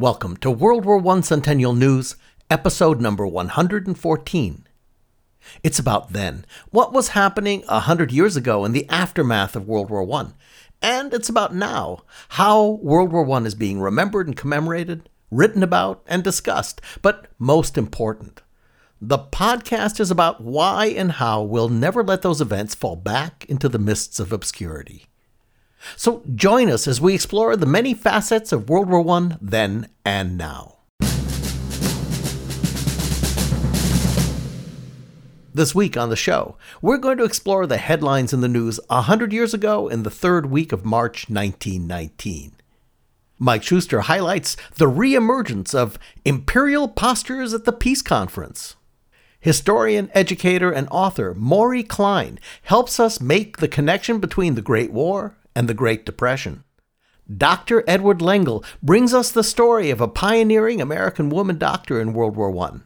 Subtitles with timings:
[0.00, 2.16] Welcome to World War I Centennial News,
[2.48, 4.66] episode number 114.
[5.62, 9.90] It's about then, what was happening a hundred years ago in the aftermath of World
[9.90, 10.28] War I.
[10.80, 16.02] And it's about now, how World War I is being remembered and commemorated, written about,
[16.06, 16.80] and discussed.
[17.02, 18.40] But most important,
[19.02, 23.68] the podcast is about why and how we'll never let those events fall back into
[23.68, 25.09] the mists of obscurity.
[25.96, 30.36] So join us as we explore the many facets of World War I then and
[30.36, 30.76] now.
[35.52, 39.32] This week on the show, we're going to explore the headlines in the news 100
[39.32, 42.52] years ago in the third week of March 1919.
[43.36, 48.76] Mike Schuster highlights the reemergence of imperial postures at the peace conference.
[49.40, 55.36] Historian, educator, and author Maury Klein helps us make the connection between the Great War
[55.54, 56.64] and the Great Depression.
[57.34, 57.84] Dr.
[57.86, 62.56] Edward Lengel brings us the story of a pioneering American woman doctor in World War
[62.66, 62.80] I.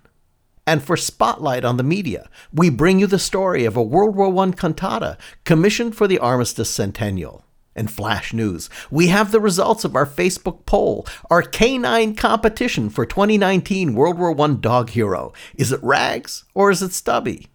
[0.66, 4.34] And for Spotlight on the Media, we bring you the story of a World War
[4.44, 7.44] I cantata commissioned for the Armistice Centennial.
[7.76, 13.04] In Flash News, we have the results of our Facebook poll, our canine competition for
[13.04, 15.32] 2019 World War I Dog Hero.
[15.56, 17.48] Is it Rags or is it Stubby?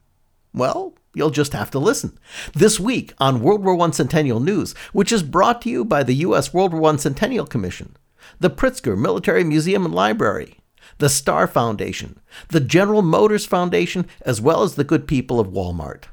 [0.53, 2.17] Well, You'll just have to listen.
[2.53, 6.15] This week on World War I Centennial News, which is brought to you by the
[6.15, 6.53] U.S.
[6.53, 7.97] World War I Centennial Commission,
[8.39, 10.59] the Pritzker Military Museum and Library,
[10.99, 16.05] the Starr Foundation, the General Motors Foundation, as well as the good people of Walmart.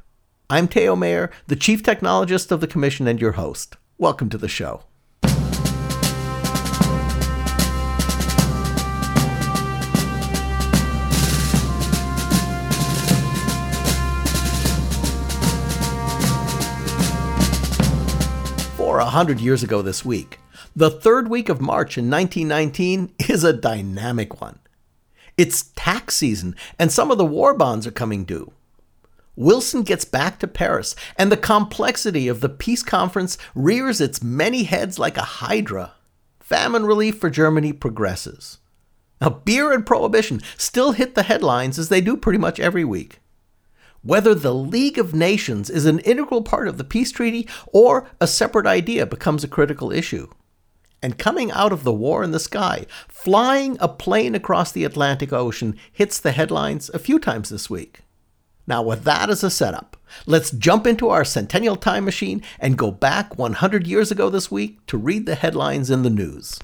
[0.51, 3.77] I'm Theo Mayer, the Chief Technologist of the Commission and your host.
[3.99, 4.83] Welcome to the show.
[18.97, 20.41] Or 100 years ago this week.
[20.75, 24.59] The third week of March in 1919 is a dynamic one.
[25.37, 28.53] It's tax season, and some of the war bonds are coming due.
[29.37, 34.63] Wilson gets back to Paris, and the complexity of the peace conference rears its many
[34.63, 35.93] heads like a hydra.
[36.41, 38.59] Famine relief for Germany progresses.
[39.21, 43.21] Now, beer and prohibition still hit the headlines as they do pretty much every week
[44.07, 48.27] whether the League of Nations is an integral part of the peace treaty or a
[48.27, 50.29] separate idea becomes a critical issue.
[51.03, 55.33] And coming out of the war in the sky, flying a plane across the Atlantic
[55.33, 58.01] Ocean hits the headlines a few times this week.
[58.67, 59.97] Now, with that as a setup,
[60.27, 64.85] let's jump into our Centennial Time Machine and go back 100 years ago this week
[64.87, 66.59] to read the headlines in the news.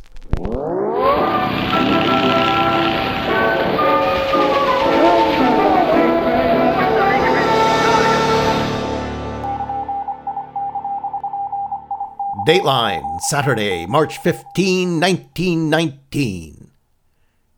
[12.45, 16.73] Dateline, Saturday, March 15, 1919.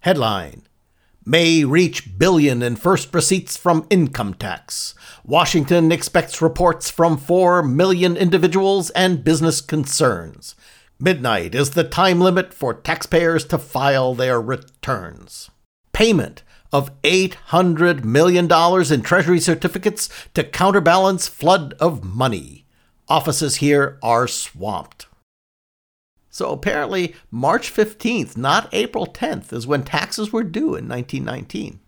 [0.00, 0.62] Headline
[1.25, 4.95] May reach billion in first receipts from income tax.
[5.25, 10.55] Washington expects reports from 4 million individuals and business concerns.
[11.01, 15.51] Midnight is the time limit for taxpayers to file their returns.
[15.95, 16.43] Payment
[16.75, 18.53] of $800 million
[18.93, 22.64] in Treasury certificates to counterbalance flood of money
[23.09, 25.06] offices here are swamped.
[26.31, 31.81] So apparently, March 15th, not April 10th, is when taxes were due in 1919.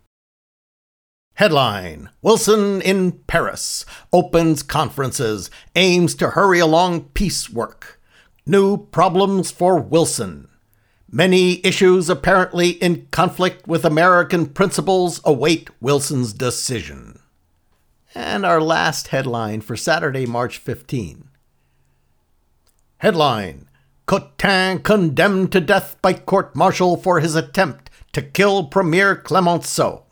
[1.34, 8.00] Headline Wilson in Paris opens conferences, aims to hurry along peace work.
[8.46, 10.48] New problems for Wilson.
[11.10, 17.15] Many issues apparently in conflict with American principles await Wilson's decision
[18.16, 21.28] and our last headline for Saturday, March 15.
[22.98, 23.68] Headline
[24.08, 30.04] Cottin condemned to death by court martial for his attempt to kill Premier Clemenceau.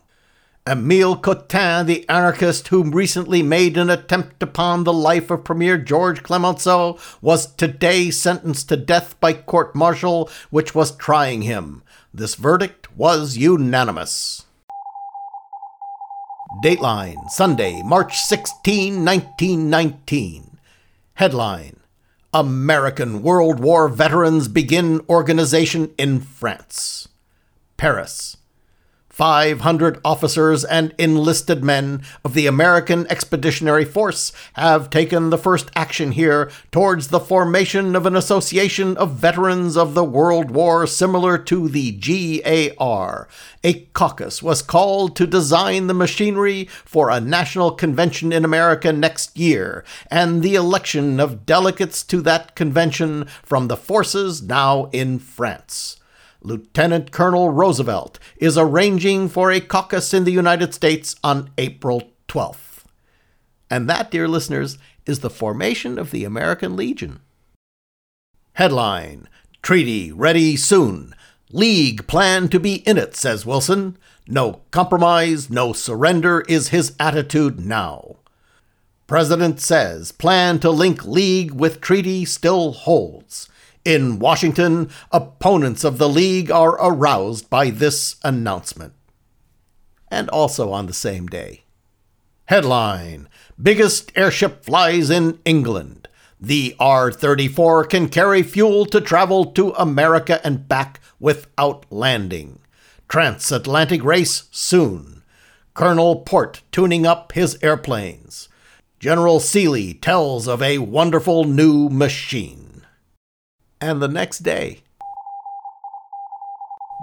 [0.67, 6.21] Emile Cottin, the anarchist who recently made an attempt upon the life of Premier George
[6.21, 11.81] Clemenceau, was today sentenced to death by court martial, which was trying him.
[12.13, 14.44] This verdict was unanimous.
[16.63, 20.57] Dateline, Sunday, March 16, 1919.
[21.15, 21.79] Headline
[22.33, 27.07] American World War veterans begin organization in France.
[27.77, 28.35] Paris.
[29.15, 36.11] 500 officers and enlisted men of the American Expeditionary Force have taken the first action
[36.11, 41.69] here towards the formation of an association of veterans of the World War similar to
[41.69, 43.29] the GAR.
[43.63, 49.37] A caucus was called to design the machinery for a national convention in America next
[49.37, 56.01] year, and the election of delegates to that convention from the forces now in France.
[56.45, 62.83] Lieutenant Colonel Roosevelt is arranging for a caucus in the United States on April 12th.
[63.69, 64.77] And that, dear listeners,
[65.07, 67.19] is the formation of the American Legion.
[68.53, 69.27] Headline
[69.63, 71.15] Treaty ready soon.
[71.51, 73.97] League plan to be in it, says Wilson.
[74.27, 78.17] No compromise, no surrender is his attitude now.
[79.07, 83.49] President says plan to link League with treaty still holds.
[83.85, 88.93] In Washington, opponents of the League are aroused by this announcement.
[90.09, 91.65] And also on the same day.
[92.45, 93.29] Headline
[93.61, 96.07] Biggest airship flies in England.
[96.41, 102.59] The R 34 can carry fuel to travel to America and back without landing.
[103.07, 105.21] Transatlantic race soon.
[105.75, 108.49] Colonel Porte tuning up his airplanes.
[108.99, 112.64] General Seely tells of a wonderful new machine.
[113.81, 114.81] And the next day.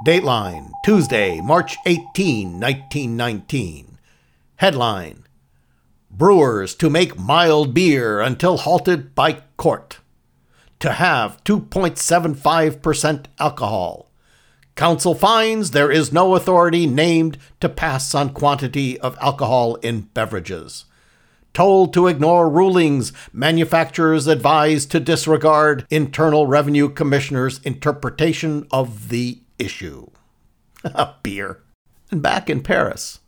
[0.07, 3.99] Dateline, Tuesday, March 18, 1919.
[4.57, 5.25] Headline
[6.11, 9.99] Brewers to make mild beer until halted by court.
[10.81, 14.11] To have 2.75% alcohol.
[14.75, 20.87] Council finds there is no authority named to pass on quantity of alcohol in beverages.
[21.55, 30.09] Told to ignore rulings, manufacturers advised to disregard Internal Revenue Commissioner's interpretation of the issue.
[30.85, 31.63] A Beer.
[32.11, 33.21] And back in Paris.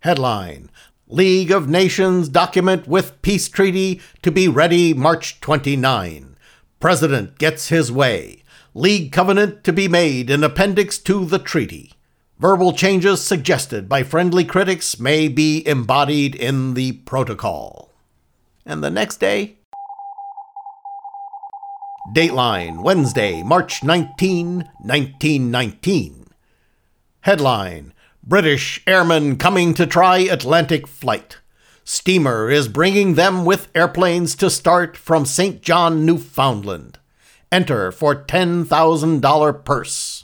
[0.00, 0.70] Headline
[1.08, 6.36] League of Nations document with peace treaty to be ready March 29.
[6.78, 8.44] President gets his way.
[8.74, 11.94] League covenant to be made in appendix to the treaty.
[12.40, 17.92] Verbal changes suggested by friendly critics may be embodied in the protocol.
[18.64, 19.58] And the next day?
[22.14, 26.28] Dateline, Wednesday, March 19, 1919.
[27.20, 27.92] Headline
[28.24, 31.36] British airmen coming to try Atlantic flight.
[31.84, 35.60] Steamer is bringing them with airplanes to start from St.
[35.60, 36.98] John, Newfoundland.
[37.52, 40.19] Enter for $10,000 purse.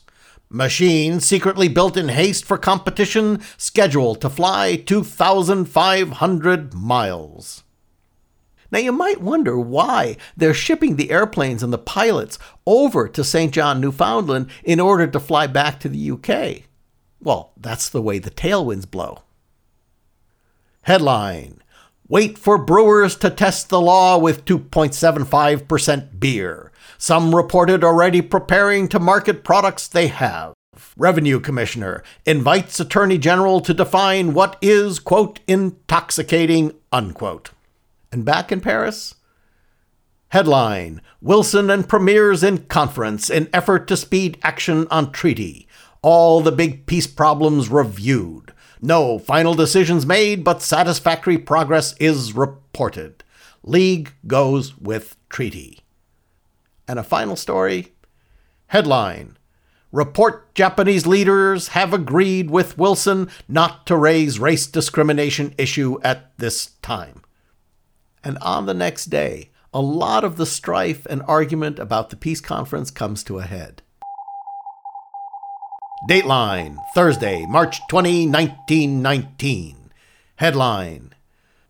[0.56, 7.62] Machine secretly built in haste for competition, scheduled to fly 2,500 miles.
[8.70, 13.53] Now, you might wonder why they're shipping the airplanes and the pilots over to St.
[13.53, 16.62] John, Newfoundland in order to fly back to the UK.
[17.20, 19.25] Well, that's the way the tailwinds blow.
[20.82, 21.62] Headline
[22.08, 26.70] Wait for brewers to test the law with 2.75% beer.
[26.98, 30.54] Some reported already preparing to market products they have.
[30.96, 37.50] Revenue Commissioner invites Attorney General to define what is, quote, intoxicating, unquote.
[38.12, 39.14] And back in Paris?
[40.28, 45.69] Headline Wilson and Premiers in conference in effort to speed action on treaty.
[46.02, 48.52] All the big peace problems reviewed.
[48.81, 53.25] No final decisions made, but satisfactory progress is reported.
[53.62, 55.81] League goes with treaty.
[56.88, 57.94] And a final story
[58.69, 59.37] headline
[59.93, 66.73] Report Japanese leaders have agreed with Wilson not to raise race discrimination issue at this
[66.83, 67.23] time.
[68.23, 72.41] And on the next day, a lot of the strife and argument about the peace
[72.41, 73.82] conference comes to a head.
[76.10, 79.93] Dateline, Thursday, March 20, 1919.
[80.37, 81.15] Headline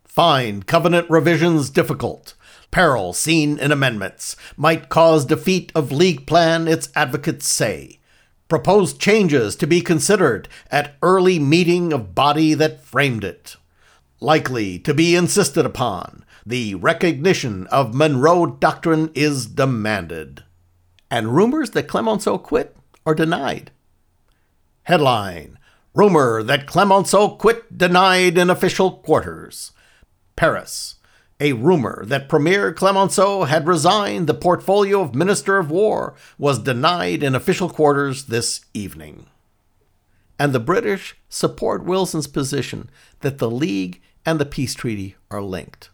[0.04, 2.34] Find covenant revisions difficult
[2.76, 7.98] peril seen in amendments might cause defeat of League plan, its advocates say.
[8.48, 13.56] Proposed changes to be considered at early meeting of body that framed it.
[14.20, 16.22] Likely to be insisted upon.
[16.44, 20.44] The recognition of Monroe Doctrine is demanded.
[21.10, 23.70] And rumors that Clemenceau quit are denied.
[24.82, 25.58] Headline
[25.94, 29.72] Rumor that Clemenceau quit denied in official quarters.
[30.36, 30.95] Paris
[31.38, 37.22] a rumor that Premier Clemenceau had resigned the portfolio of Minister of War was denied
[37.22, 39.26] in official quarters this evening.
[40.38, 42.90] And the British support Wilson's position
[43.20, 45.90] that the League and the peace treaty are linked.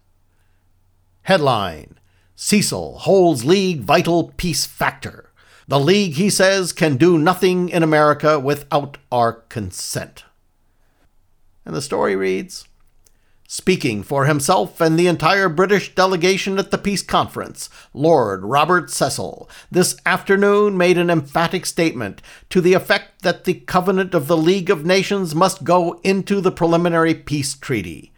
[1.22, 1.98] Headline
[2.34, 5.30] Cecil holds League vital peace factor.
[5.68, 10.24] The League, he says, can do nothing in America without our consent.
[11.64, 12.66] And the story reads
[13.54, 19.46] Speaking for himself and the entire British delegation at the peace conference, Lord Robert Cecil
[19.70, 24.70] this afternoon made an emphatic statement to the effect that the Covenant of the League
[24.70, 28.10] of Nations must go into the preliminary peace treaty.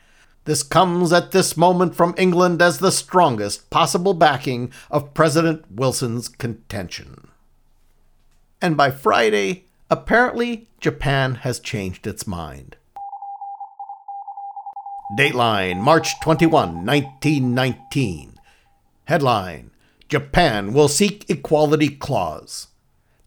[0.44, 6.28] This comes at this moment from England as the strongest possible backing of President Wilson's
[6.28, 7.26] contention.
[8.62, 12.76] And by Friday, apparently Japan has changed its mind.
[15.16, 18.34] Dateline, March 21, 1919.
[19.04, 19.70] Headline
[20.08, 22.68] Japan will seek equality clause.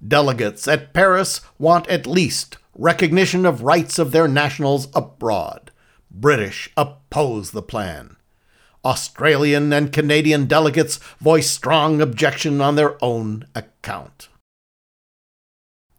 [0.05, 5.71] Delegates at Paris want at least recognition of rights of their nationals abroad.
[6.11, 8.17] British oppose the plan.
[8.83, 14.27] Australian and Canadian delegates voice strong objection on their own account.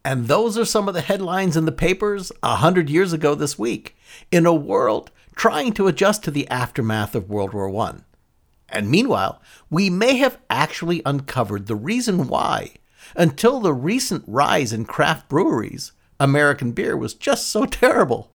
[0.04, 3.58] And those are some of the headlines in the papers a hundred years ago this
[3.58, 3.96] week,
[4.30, 7.96] in a world trying to adjust to the aftermath of World War I.
[8.68, 9.40] And meanwhile,
[9.70, 12.72] we may have actually uncovered the reason why,
[13.16, 18.32] until the recent rise in craft breweries, American beer was just so terrible.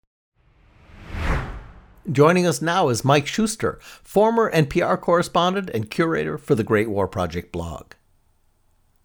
[2.11, 7.07] Joining us now is Mike Schuster, former NPR correspondent and curator for the Great War
[7.07, 7.93] Project blog.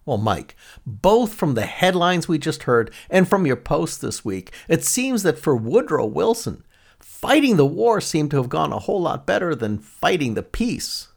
[0.06, 0.54] Well, Mike,
[0.86, 5.25] both from the headlines we just heard and from your post this week, it seems
[5.25, 6.64] that for Woodrow Wilson,
[7.00, 11.08] fighting the war seemed to have gone a whole lot better than fighting the peace.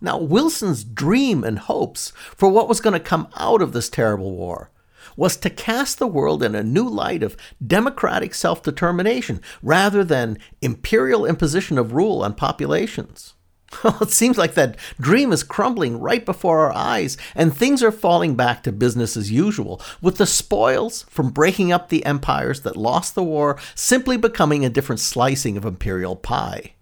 [0.00, 4.36] Now, Wilson's dream and hopes for what was going to come out of this terrible
[4.36, 4.70] war
[5.16, 7.36] was to cast the world in a new light of
[7.66, 13.34] democratic self determination rather than imperial imposition of rule on populations.
[13.84, 17.92] Well, it seems like that dream is crumbling right before our eyes, and things are
[17.92, 22.76] falling back to business as usual, with the spoils from breaking up the empires that
[22.76, 26.72] lost the war simply becoming a different slicing of imperial pie.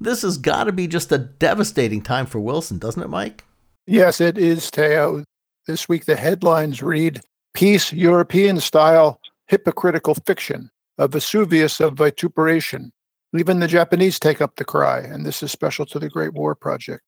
[0.00, 3.44] This has got to be just a devastating time for Wilson, doesn't it, Mike?
[3.86, 5.24] Yes, it is, Theo.
[5.66, 7.20] This week the headlines read
[7.54, 12.92] Peace, European style, hypocritical fiction, a Vesuvius of vituperation.
[13.36, 16.54] Even the Japanese take up the cry, and this is special to the Great War
[16.54, 17.02] Project.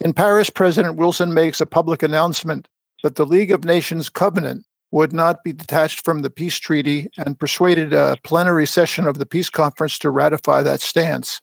[0.00, 2.66] In Paris, President Wilson makes a public announcement
[3.02, 7.38] that the League of Nations covenant would not be detached from the peace treaty and
[7.38, 11.40] persuaded a plenary session of the peace conference to ratify that stance.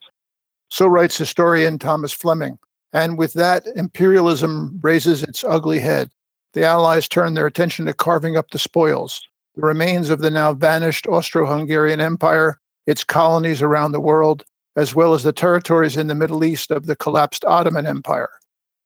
[0.70, 2.60] So writes historian Thomas Fleming.
[2.92, 6.10] And with that, imperialism raises its ugly head
[6.54, 9.22] the Allies turn their attention to carving up the spoils,
[9.56, 14.44] the remains of the now vanished Austro Hungarian Empire, its colonies around the world,
[14.76, 18.30] as well as the territories in the Middle East of the collapsed Ottoman Empire.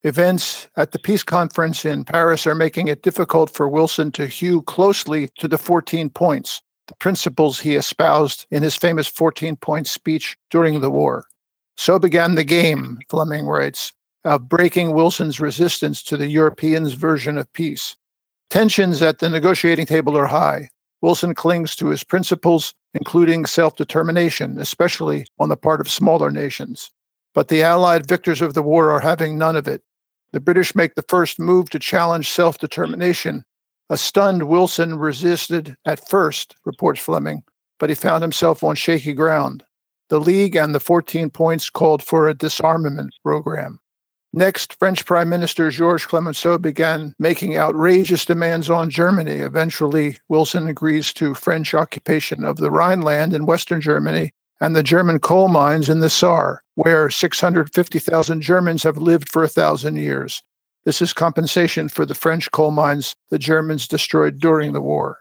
[0.04, 4.64] Events at the peace conference in Paris are making it difficult for Wilson to hew
[4.64, 10.36] closely to the 14 points, the principles he espoused in his famous 14 point speech
[10.50, 11.26] during the war.
[11.78, 13.94] So began the game, Fleming writes
[14.24, 17.96] of breaking Wilson's resistance to the Europeans' version of peace.
[18.50, 20.70] Tensions at the negotiating table are high.
[21.02, 26.92] Wilson clings to his principles, including self determination, especially on the part of smaller nations.
[27.34, 29.82] But the Allied victors of the war are having none of it.
[30.34, 33.44] The British make the first move to challenge self determination.
[33.90, 37.44] A stunned Wilson resisted at first, reports Fleming,
[37.80, 39.64] but he found himself on shaky ground.
[40.10, 43.80] The League and the 14 points called for a disarmament program.
[44.34, 49.40] Next, French Prime Minister Georges Clemenceau began making outrageous demands on Germany.
[49.40, 55.20] Eventually, Wilson agrees to French occupation of the Rhineland in Western Germany and the German
[55.20, 60.42] coal mines in the Saar, where 650,000 Germans have lived for a thousand years.
[60.86, 65.18] This is compensation for the French coal mines the Germans destroyed during the war.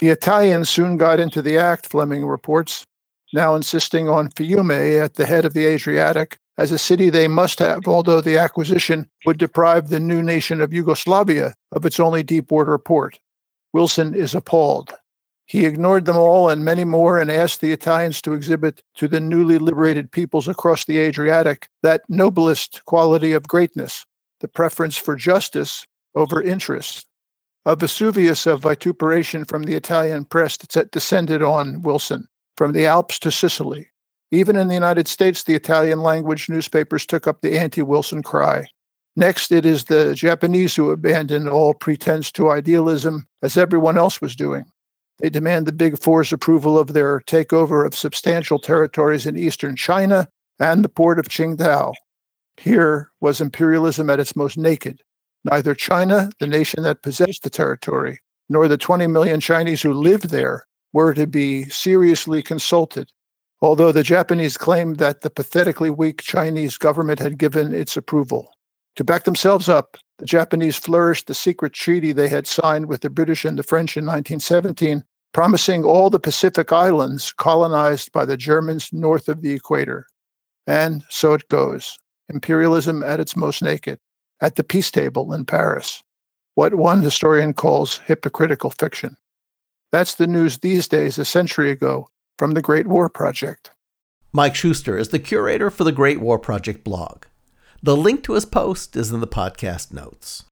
[0.00, 2.84] The Italians soon got into the act, Fleming reports,
[3.32, 7.58] now insisting on Fiume at the head of the Adriatic as a city they must
[7.58, 12.50] have, although the acquisition would deprive the new nation of Yugoslavia of its only deep
[12.50, 13.18] water port.
[13.72, 14.92] Wilson is appalled.
[15.46, 19.18] He ignored them all and many more and asked the Italians to exhibit to the
[19.18, 24.06] newly liberated peoples across the Adriatic that noblest quality of greatness,
[24.38, 27.06] the preference for justice over interest.
[27.66, 33.30] A Vesuvius of vituperation from the Italian press descended on Wilson, from the Alps to
[33.30, 33.89] Sicily.
[34.32, 38.66] Even in the United States, the Italian language newspapers took up the anti Wilson cry.
[39.16, 44.36] Next, it is the Japanese who abandoned all pretense to idealism, as everyone else was
[44.36, 44.64] doing.
[45.18, 50.28] They demand the Big Four's approval of their takeover of substantial territories in eastern China
[50.60, 51.94] and the port of Qingdao.
[52.56, 55.02] Here was imperialism at its most naked.
[55.44, 60.28] Neither China, the nation that possessed the territory, nor the 20 million Chinese who lived
[60.30, 63.10] there were to be seriously consulted
[63.60, 68.52] although the Japanese claimed that the pathetically weak Chinese government had given its approval.
[68.96, 73.10] To back themselves up, the Japanese flourished the secret treaty they had signed with the
[73.10, 78.92] British and the French in 1917, promising all the Pacific islands colonized by the Germans
[78.92, 80.06] north of the equator.
[80.66, 81.98] And so it goes
[82.28, 83.98] imperialism at its most naked,
[84.40, 86.02] at the peace table in Paris.
[86.60, 89.16] what one historian calls hypocritical fiction.
[89.92, 92.09] That's the news these days, a century ago,
[92.40, 93.70] from the Great War Project.
[94.32, 97.24] Mike Schuster is the curator for the Great War Project blog.
[97.82, 100.44] The link to his post is in the podcast notes.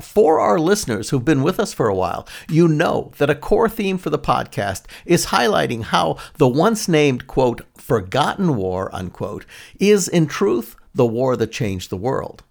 [0.00, 3.68] For our listeners who've been with us for a while, you know that a core
[3.68, 9.44] theme for the podcast is highlighting how the once named, quote, forgotten war, unquote,
[9.78, 12.42] is in truth the war that changed the world.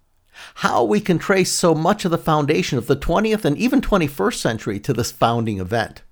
[0.54, 4.34] How we can trace so much of the foundation of the 20th and even 21st
[4.36, 6.03] century to this founding event.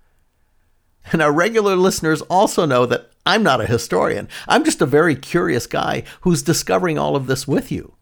[1.11, 4.29] And our regular listeners also know that I'm not a historian.
[4.49, 7.95] I'm just a very curious guy who's discovering all of this with you.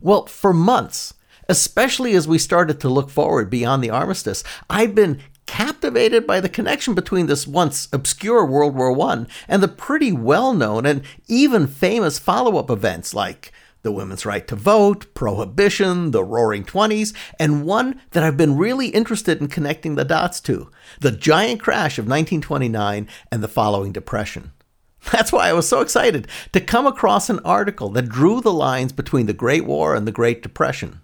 [0.00, 1.14] Well, for months,
[1.48, 6.48] especially as we started to look forward beyond the armistice, I've been captivated by the
[6.48, 11.66] connection between this once obscure World War I and the pretty well known and even
[11.66, 13.52] famous follow up events like
[13.86, 18.88] the women's right to vote, prohibition, the roaring 20s, and one that I've been really
[18.88, 20.68] interested in connecting the dots to
[21.00, 24.50] the giant crash of 1929 and the following depression.
[25.12, 28.92] That's why I was so excited to come across an article that drew the lines
[28.92, 31.00] between the Great War and the Great Depression.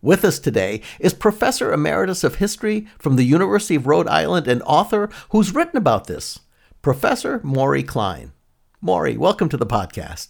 [0.00, 4.62] With us today is Professor Emeritus of History from the University of Rhode Island and
[4.62, 6.38] author who's written about this,
[6.80, 8.30] Professor Maury Klein.
[8.80, 10.28] Maury, welcome to the podcast.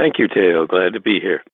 [0.00, 0.66] Thank you, Theo.
[0.66, 1.44] Glad to be here.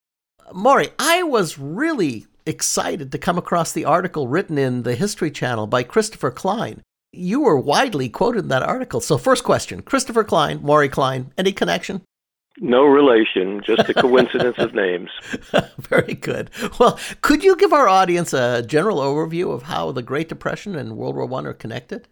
[0.54, 5.66] Maury, I was really excited to come across the article written in the History Channel
[5.66, 6.80] by Christopher Klein.
[7.12, 9.00] You were widely quoted in that article.
[9.00, 12.02] So, first question Christopher Klein, Maury Klein, any connection?
[12.60, 15.10] No relation, just a coincidence of names.
[15.78, 16.48] Very good.
[16.78, 20.96] Well, could you give our audience a general overview of how the Great Depression and
[20.96, 22.06] World War I are connected?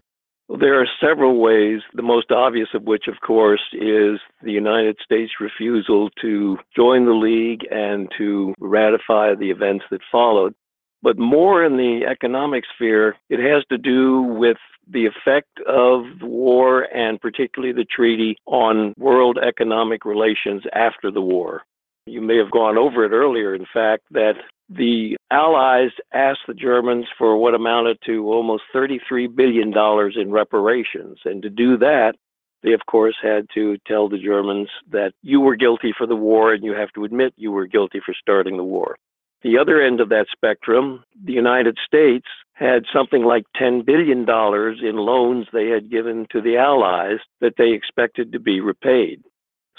[0.48, 5.40] There are several ways, the most obvious of which, of course, is the United States'
[5.40, 10.54] refusal to join the League and to ratify the events that followed.
[11.02, 14.58] But more in the economic sphere, it has to do with
[14.90, 21.22] the effect of the war and particularly the treaty on world economic relations after the
[21.22, 21.62] war.
[22.06, 24.34] You may have gone over it earlier, in fact, that
[24.68, 29.72] the Allies asked the Germans for what amounted to almost $33 billion
[30.16, 31.18] in reparations.
[31.24, 32.14] And to do that,
[32.62, 36.54] they, of course, had to tell the Germans that you were guilty for the war
[36.54, 38.96] and you have to admit you were guilty for starting the war.
[39.42, 44.96] The other end of that spectrum, the United States had something like $10 billion in
[44.96, 49.22] loans they had given to the Allies that they expected to be repaid.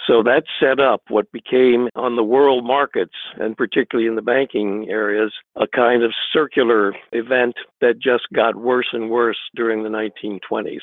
[0.08, 4.88] So that set up what became on the world markets, and particularly in the banking
[4.90, 10.82] areas, a kind of circular event that just got worse and worse during the 1920s.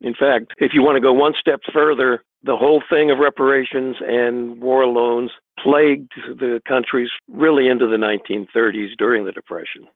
[0.00, 3.96] In fact, if you want to go one step further, the whole thing of reparations
[4.00, 5.30] and war loans
[5.62, 9.86] plagued the countries really into the 1930s during the Depression.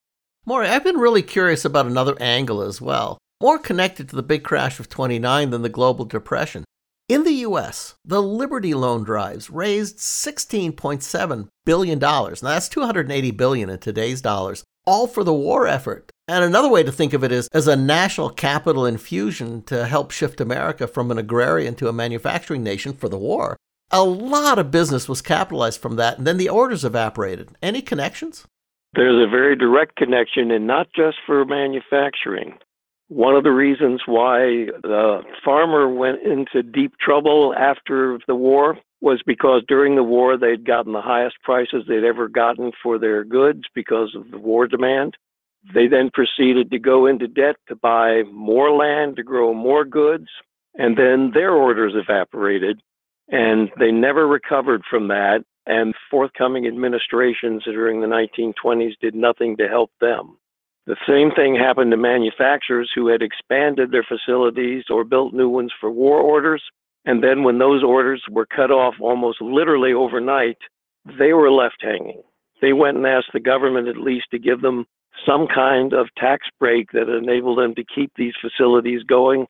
[0.44, 4.44] Maury, I've been really curious about another angle as well, more connected to the big
[4.44, 6.64] crash of 29 than the global depression.
[7.08, 11.98] In the US, the Liberty loan drives raised $16.7 billion.
[12.00, 16.10] Now that's 280 billion in today's dollars, all for the war effort.
[16.26, 20.10] And another way to think of it is as a national capital infusion to help
[20.10, 23.56] shift America from an agrarian to a manufacturing nation for the war.
[23.92, 27.50] A lot of business was capitalized from that, and then the orders evaporated.
[27.62, 28.48] Any connections?
[28.94, 32.58] There's a very direct connection, and not just for manufacturing.
[33.08, 39.22] One of the reasons why the farmer went into deep trouble after the war was
[39.24, 43.62] because during the war they'd gotten the highest prices they'd ever gotten for their goods
[43.74, 45.16] because of the war demand.
[45.72, 50.28] They then proceeded to go into debt to buy more land to grow more goods,
[50.74, 52.80] and then their orders evaporated,
[53.28, 55.44] and they never recovered from that.
[55.66, 60.38] And forthcoming administrations during the 1920s did nothing to help them.
[60.86, 65.72] The same thing happened to manufacturers who had expanded their facilities or built new ones
[65.80, 66.62] for war orders.
[67.04, 70.58] And then when those orders were cut off almost literally overnight,
[71.18, 72.22] they were left hanging.
[72.62, 74.86] They went and asked the government at least to give them
[75.26, 79.46] some kind of tax break that enabled them to keep these facilities going.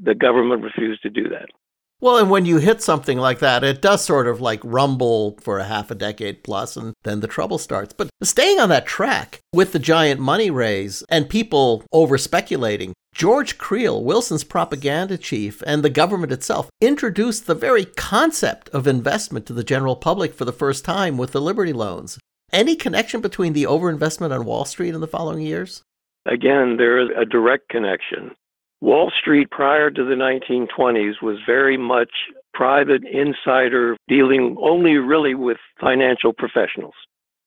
[0.00, 1.48] The government refused to do that.
[1.98, 5.58] Well, and when you hit something like that, it does sort of like rumble for
[5.58, 7.94] a half a decade plus, and then the trouble starts.
[7.94, 13.56] But staying on that track with the giant money raise and people over speculating, George
[13.56, 19.54] Creel, Wilson's propaganda chief, and the government itself introduced the very concept of investment to
[19.54, 22.18] the general public for the first time with the Liberty loans.
[22.52, 25.82] Any connection between the overinvestment on Wall Street in the following years?
[26.26, 28.32] Again, there is a direct connection.
[28.80, 32.10] Wall Street prior to the 1920s was very much
[32.52, 36.94] private insider dealing only really with financial professionals.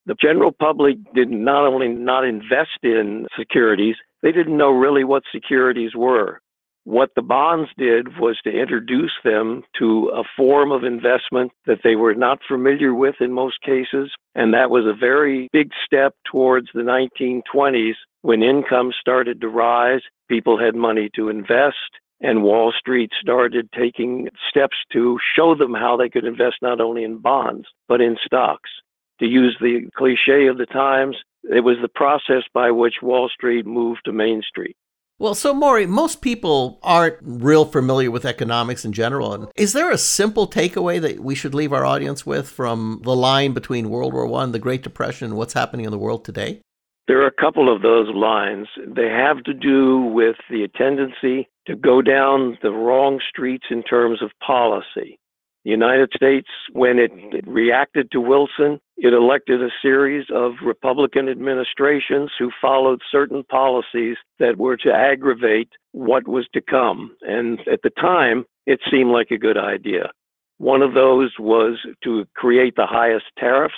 [0.06, 5.24] The general public did not only not invest in securities, they didn't know really what
[5.32, 6.42] securities were.
[6.90, 11.96] What the bonds did was to introduce them to a form of investment that they
[11.96, 14.10] were not familiar with in most cases.
[14.34, 20.02] And that was a very big step towards the 1920s when income started to rise,
[20.30, 25.96] people had money to invest, and Wall Street started taking steps to show them how
[25.96, 28.72] they could invest not only in bonds, but in stocks.
[29.20, 33.68] To use the cliche of the times, it was the process by which Wall Street
[33.68, 34.76] moved to Main Street.
[35.22, 39.34] Well, so Maury, most people aren't real familiar with economics in general.
[39.34, 43.14] And is there a simple takeaway that we should leave our audience with from the
[43.14, 46.62] line between World War One, the Great Depression, and what's happening in the world today?
[47.10, 48.68] There are a couple of those lines.
[48.88, 54.22] They have to do with the tendency to go down the wrong streets in terms
[54.22, 55.20] of policy.
[55.66, 61.30] The United States, when it, it, reacted to Wilson, it elected a series of Republican
[61.30, 67.16] administrations who followed certain policies that were to aggravate what was to come.
[67.22, 70.12] And at the time, it seemed like a good idea.
[70.58, 73.74] One of those was to create the highest tariffs,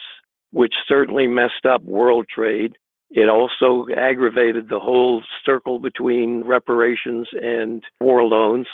[0.52, 2.76] which certainly messed up world trade.
[3.12, 8.66] It also aggravated the whole circle between reparations and war loans.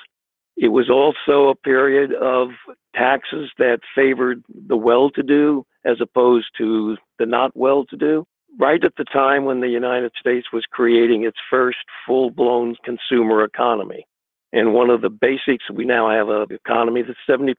[0.55, 2.51] It was also a period of
[2.95, 8.25] taxes that favored the well to do as opposed to the not well to do.
[8.59, 13.43] Right at the time when the United States was creating its first full blown consumer
[13.43, 14.05] economy.
[14.53, 17.55] And one of the basics, we now have an economy that's 70%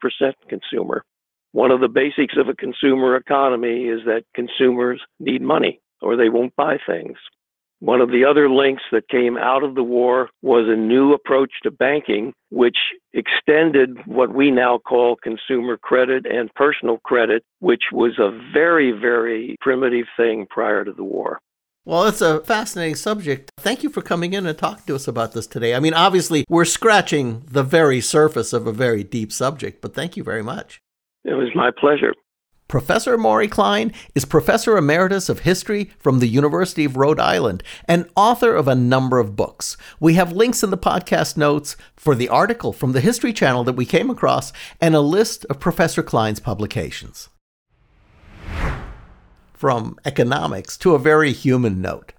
[0.48, 1.04] consumer.
[1.52, 6.28] One of the basics of a consumer economy is that consumers need money or they
[6.28, 7.16] won't buy things.
[7.80, 11.52] One of the other links that came out of the war was a new approach
[11.62, 12.76] to banking, which
[13.12, 19.56] extended what we now call consumer credit and personal credit, which was a very, very
[19.60, 21.38] primitive thing prior to the war.
[21.84, 23.50] Well, it's a fascinating subject.
[23.58, 25.74] Thank you for coming in and talking to us about this today.
[25.74, 30.16] I mean, obviously, we're scratching the very surface of a very deep subject, but thank
[30.16, 30.80] you very much.
[31.24, 32.12] It was my pleasure.
[32.68, 38.10] Professor Maury Klein is Professor Emeritus of History from the University of Rhode Island and
[38.14, 39.78] author of a number of books.
[39.98, 43.72] We have links in the podcast notes for the article from the History Channel that
[43.72, 44.52] we came across
[44.82, 47.30] and a list of Professor Klein's publications.
[49.54, 52.12] From economics to a very human note.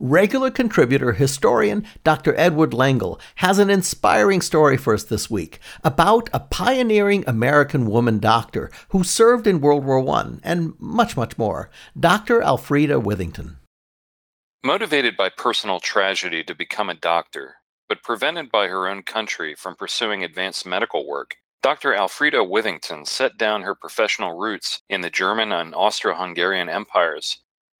[0.00, 2.32] Regular contributor historian Dr.
[2.36, 8.20] Edward Lengel has an inspiring story for us this week about a pioneering American woman
[8.20, 11.68] doctor who served in World War I and much, much more.
[11.98, 12.40] Dr.
[12.40, 13.56] Alfreda Withington.
[14.62, 17.56] Motivated by personal tragedy to become a doctor,
[17.88, 21.92] but prevented by her own country from pursuing advanced medical work, Dr.
[21.92, 27.38] Alfreda Withington set down her professional roots in the German and Austro Hungarian empires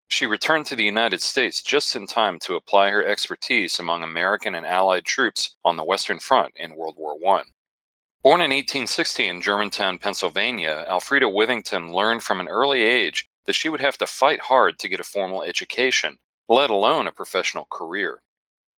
[0.08, 4.54] she returned to the United States just in time to apply her expertise among American
[4.54, 7.42] and Allied troops on the Western Front in World War I.
[8.22, 13.68] Born in 1860 in Germantown, Pennsylvania, Alfreda Withington learned from an early age that she
[13.68, 16.18] would have to fight hard to get a formal education,
[16.48, 18.22] let alone a professional career.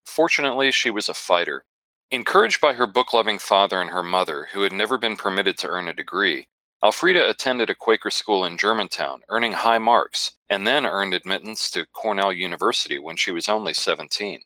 [0.05, 1.65] Fortunately, she was a fighter.
[2.11, 5.69] Encouraged by her book loving father and her mother, who had never been permitted to
[5.69, 6.49] earn a degree,
[6.83, 11.85] Alfreda attended a Quaker school in Germantown, earning high marks, and then earned admittance to
[11.93, 14.41] Cornell University when she was only 17.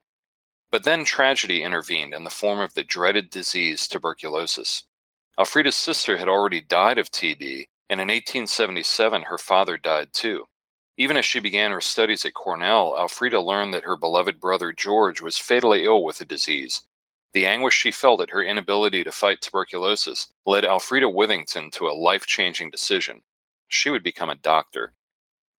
[0.73, 4.83] But then tragedy intervened in the form of the dreaded disease tuberculosis.
[5.39, 10.47] Alfreda's sister had already died of TB, and in 1877 her father died too.
[10.97, 15.21] Even as she began her studies at Cornell, Alfreda learned that her beloved brother George
[15.21, 16.83] was fatally ill with the disease
[17.35, 21.93] the anguish she felt at her inability to fight tuberculosis led Alfreda Withington to a
[21.93, 23.21] life changing decision.
[23.69, 24.95] She would become a doctor.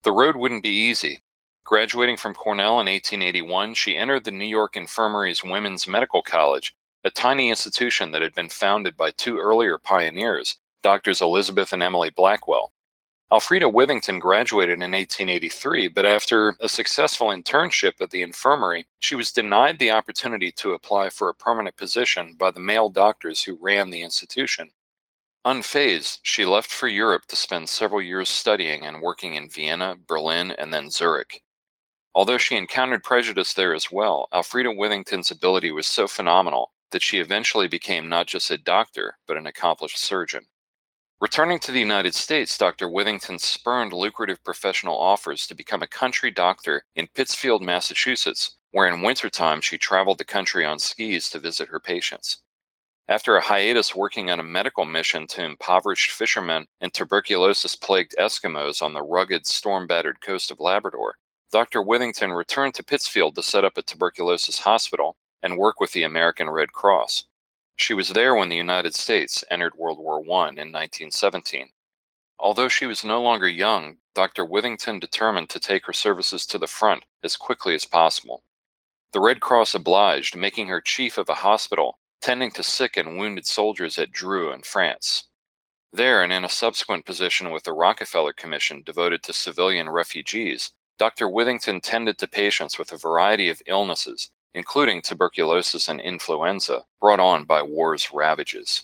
[0.04, 1.22] The road wouldn't be easy.
[1.66, 7.12] Graduating from Cornell in 1881, she entered the New York Infirmary's Women's Medical College, a
[7.12, 12.72] tiny institution that had been founded by two earlier pioneers, Doctors Elizabeth and Emily Blackwell.
[13.32, 19.32] Alfreda Withington graduated in 1883, but after a successful internship at the infirmary, she was
[19.32, 23.90] denied the opportunity to apply for a permanent position by the male doctors who ran
[23.90, 24.70] the institution.
[25.44, 30.52] Unfazed, she left for Europe to spend several years studying and working in Vienna, Berlin,
[30.52, 31.42] and then Zurich.
[32.14, 37.20] Although she encountered prejudice there as well, Alfreda Withington's ability was so phenomenal that she
[37.20, 40.46] eventually became not just a doctor, but an accomplished surgeon.
[41.22, 42.90] Returning to the United States, Dr.
[42.90, 49.02] Withington spurned lucrative professional offers to become a country doctor in Pittsfield, Massachusetts, where in
[49.02, 52.40] wintertime she traveled the country on skis to visit her patients.
[53.08, 58.82] After a hiatus working on a medical mission to impoverished fishermen and tuberculosis plagued Eskimos
[58.82, 61.16] on the rugged, storm battered coast of Labrador,
[61.50, 61.82] Dr.
[61.82, 66.50] Withington returned to Pittsfield to set up a tuberculosis hospital and work with the American
[66.50, 67.24] Red Cross.
[67.76, 71.70] She was there when the United States entered World War I in 1917.
[72.40, 74.46] Although she was no longer young, Dr.
[74.46, 78.44] Withington determined to take her services to the front as quickly as possible.
[79.12, 83.46] The Red Cross obliged, making her chief of a hospital tending to sick and wounded
[83.46, 85.26] soldiers at Dreux in France.
[85.94, 91.28] There, and in a subsequent position with the Rockefeller Commission devoted to civilian refugees, Dr.
[91.28, 97.44] Withington tended to patients with a variety of illnesses, including tuberculosis and influenza, brought on
[97.44, 98.84] by war's ravages.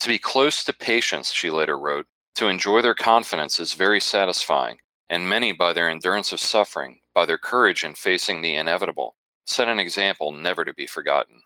[0.00, 4.78] To be close to patients, she later wrote, to enjoy their confidence is very satisfying,
[5.10, 9.68] and many, by their endurance of suffering, by their courage in facing the inevitable, set
[9.68, 11.42] an example never to be forgotten.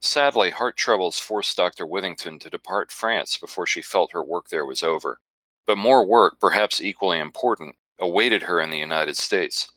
[0.00, 1.86] Sadly, heart troubles forced Dr.
[1.86, 5.20] Withington to depart France before she felt her work there was over.
[5.66, 9.68] But more work, perhaps equally important, awaited her in the United States.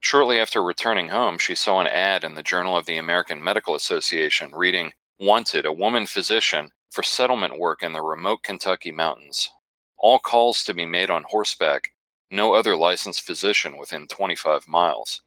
[0.00, 3.74] Shortly after returning home, she saw an ad in the Journal of the American Medical
[3.74, 9.50] Association reading, Wanted, a woman physician for settlement work in the remote Kentucky mountains.
[9.98, 11.92] All calls to be made on horseback,
[12.30, 15.22] no other licensed physician within 25 miles.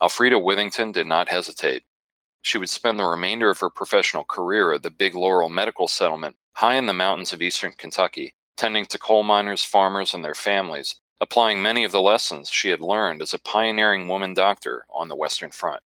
[0.00, 1.82] Alfreda Withington did not hesitate.
[2.42, 6.36] She would spend the remainder of her professional career at the Big Laurel Medical Settlement,
[6.52, 10.94] high in the mountains of eastern Kentucky, tending to coal miners, farmers, and their families,
[11.20, 15.16] applying many of the lessons she had learned as a pioneering woman doctor on the
[15.16, 15.82] Western Front.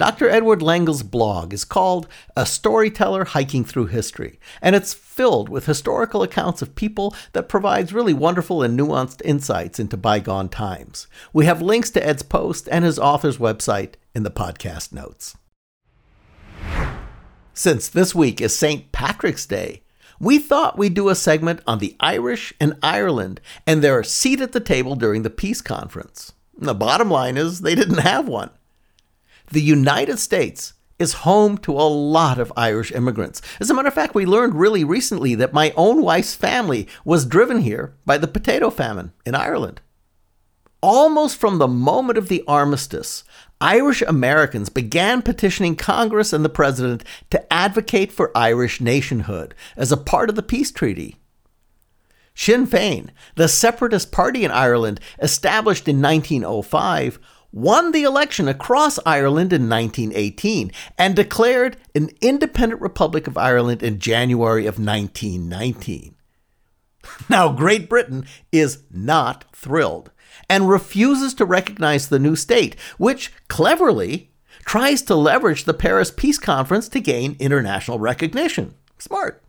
[0.00, 0.30] Dr.
[0.30, 6.22] Edward Lengel's blog is called A Storyteller Hiking Through History, and it's filled with historical
[6.22, 11.06] accounts of people that provides really wonderful and nuanced insights into bygone times.
[11.34, 15.36] We have links to Ed's post and his author's website in the podcast notes.
[17.52, 18.90] Since this week is St.
[18.92, 19.82] Patrick's Day,
[20.20, 24.52] we thought we'd do a segment on the Irish and Ireland and their seat at
[24.52, 26.32] the table during the peace conference.
[26.58, 28.50] The bottom line is they didn't have one.
[29.50, 33.40] The United States is home to a lot of Irish immigrants.
[33.58, 37.24] As a matter of fact, we learned really recently that my own wife's family was
[37.24, 39.80] driven here by the potato famine in Ireland.
[40.82, 43.22] Almost from the moment of the armistice,
[43.60, 49.98] Irish Americans began petitioning Congress and the President to advocate for Irish nationhood as a
[49.98, 51.16] part of the peace treaty.
[52.34, 57.18] Sinn Féin, the separatist party in Ireland established in 1905,
[57.52, 63.98] won the election across Ireland in 1918 and declared an independent Republic of Ireland in
[63.98, 66.14] January of 1919.
[67.28, 70.10] Now, Great Britain is not thrilled
[70.50, 74.30] and refuses to recognize the new state, which cleverly
[74.66, 78.74] tries to leverage the Paris Peace Conference to gain international recognition.
[78.98, 79.42] Smart.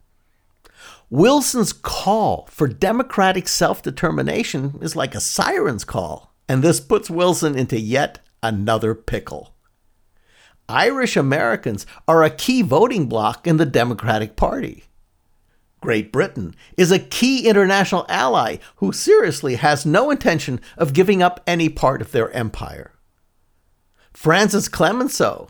[1.09, 7.57] Wilson's call for democratic self determination is like a siren's call and this puts Wilson
[7.57, 9.53] into yet another pickle.
[10.67, 14.83] Irish Americans are a key voting bloc in the Democratic Party.
[15.81, 21.41] Great Britain is a key international ally who seriously has no intention of giving up
[21.47, 22.91] any part of their empire.
[24.13, 25.49] France's Clemenceau,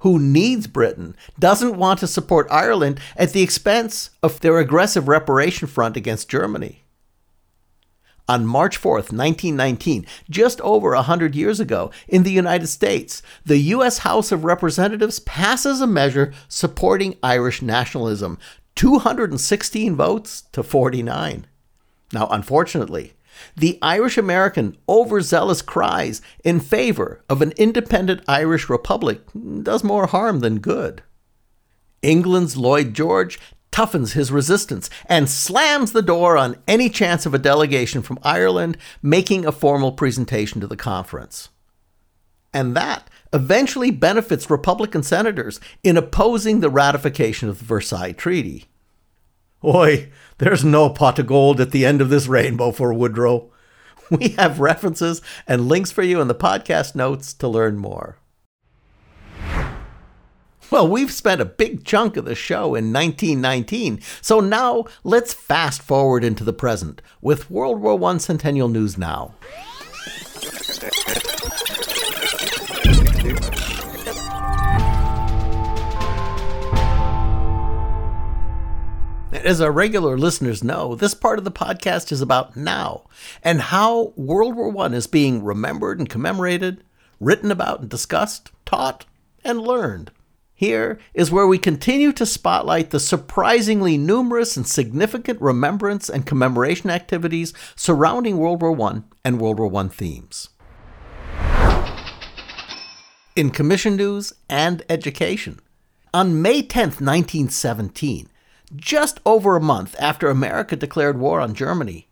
[0.00, 5.66] who needs Britain, doesn't want to support Ireland at the expense of their aggressive reparation
[5.66, 6.84] front against Germany.
[8.28, 13.58] On March 4, 1919, just over a 100 years ago, in the United States, the
[13.74, 13.98] U.S.
[13.98, 18.38] House of Representatives passes a measure supporting Irish nationalism
[18.80, 21.46] 216 votes to 49.
[22.14, 23.12] Now, unfortunately,
[23.54, 29.20] the Irish American overzealous cries in favor of an independent Irish republic
[29.62, 31.02] does more harm than good.
[32.00, 33.38] England's Lloyd George
[33.70, 38.78] toughens his resistance and slams the door on any chance of a delegation from Ireland
[39.02, 41.50] making a formal presentation to the conference.
[42.54, 48.69] And that eventually benefits Republican senators in opposing the ratification of the Versailles Treaty.
[49.62, 53.50] Oi, there's no pot of gold at the end of this rainbow for Woodrow.
[54.10, 58.16] We have references and links for you in the podcast notes to learn more.
[60.70, 65.82] Well, we've spent a big chunk of the show in 1919, so now let's fast
[65.82, 69.34] forward into the present with World War I Centennial News Now.
[79.32, 83.04] As our regular listeners know, this part of the podcast is about now
[83.44, 86.82] and how World War I is being remembered and commemorated,
[87.20, 89.06] written about and discussed taught,
[89.44, 90.10] and learned.
[90.52, 96.90] Here is where we continue to spotlight the surprisingly numerous and significant remembrance and commemoration
[96.90, 100.48] activities surrounding World War I and World War I themes.
[103.36, 105.60] In commission news and education,
[106.12, 108.28] on May 10, 1917,
[108.76, 112.08] just over a month after America declared war on Germany,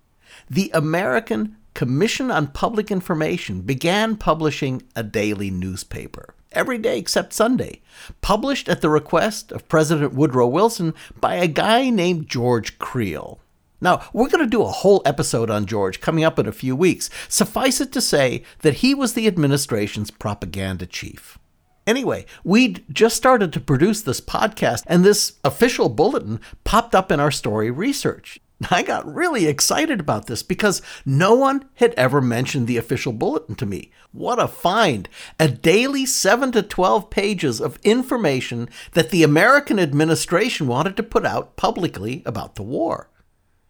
[0.49, 7.83] the American Commission on Public Information began publishing a daily newspaper every day except Sunday,
[8.21, 13.39] published at the request of President Woodrow Wilson by a guy named George Creel.
[13.81, 16.75] Now, we're going to do a whole episode on George coming up in a few
[16.75, 17.11] weeks.
[17.29, 21.39] Suffice it to say that he was the administration's propaganda chief.
[21.89, 27.19] Anyway, we'd just started to produce this podcast, and this official bulletin popped up in
[27.19, 28.39] our story research.
[28.71, 33.55] I got really excited about this because no one had ever mentioned the official bulletin
[33.55, 33.91] to me.
[34.13, 35.09] What a find!
[35.41, 41.25] A daily 7 to 12 pages of information that the American administration wanted to put
[41.25, 43.09] out publicly about the war.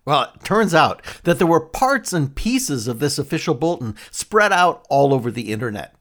[0.04, 4.52] Well, it turns out that there were parts and pieces of this official bulletin spread
[4.52, 5.97] out all over the internet.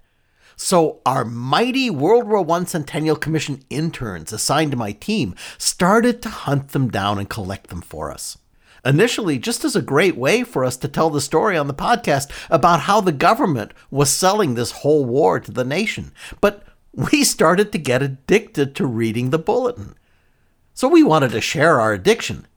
[0.60, 6.30] So, our mighty World War I Centennial Commission interns assigned to my team started to
[6.30, 8.39] hunt them down and collect them for us
[8.84, 12.32] initially just as a great way for us to tell the story on the podcast
[12.50, 16.12] about how the government was selling this whole war to the nation.
[16.41, 19.96] But we started to get addicted to reading the bulletin.
[20.74, 22.48] So we wanted to share our addiction.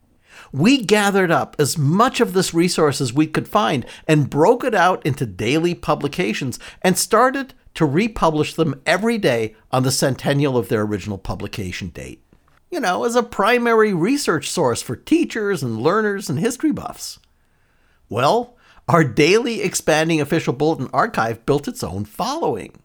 [0.53, 4.75] We gathered up as much of this resource as we could find and broke it
[4.75, 10.69] out into daily publications and started to republish them every day on the centennial of
[10.69, 12.23] their original publication date
[12.71, 17.19] you know, as a primary research source for teachers and learners and history buffs.
[18.09, 18.57] Well,
[18.89, 22.81] our daily expanding official bulletin archive built its own following.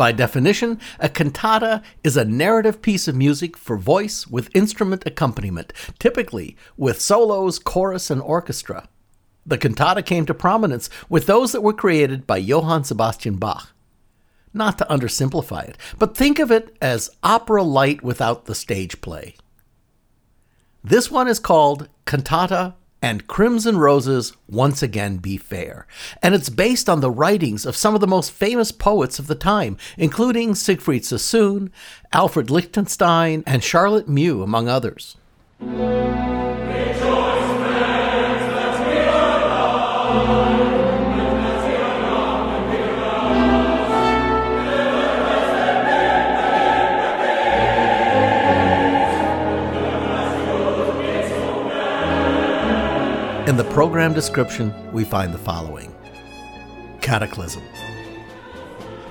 [0.00, 5.74] By definition, a cantata is a narrative piece of music for voice with instrument accompaniment,
[5.98, 8.88] typically with solos, chorus, and orchestra.
[9.44, 13.74] The cantata came to prominence with those that were created by Johann Sebastian Bach.
[14.54, 19.34] Not to undersimplify it, but think of it as opera light without the stage play.
[20.82, 25.86] This one is called Cantata and Crimson Roses Once Again Be Fair.
[26.22, 29.34] And it's based on the writings of some of the most famous poets of the
[29.34, 31.72] time, including Siegfried Sassoon,
[32.12, 35.16] Alfred Lichtenstein, and Charlotte Mew, among others.
[53.50, 55.92] In the program description, we find the following
[57.00, 57.64] Cataclysm.